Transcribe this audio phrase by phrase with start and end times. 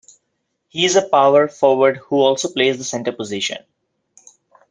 [0.67, 3.63] He is a power forward, who also plays the center position.